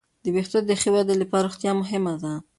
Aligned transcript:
د 0.23 0.25
وېښتو 0.35 0.59
د 0.69 0.71
ښې 0.81 0.89
ودې 0.93 1.15
لپاره 1.21 1.43
روغتیا 1.47 1.71
مهمه 1.81 2.13
ده. 2.21 2.33